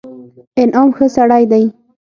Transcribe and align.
انعام 0.61 0.89
ښه 0.95 1.07
سړى 1.15 1.43
دئ. 1.51 1.65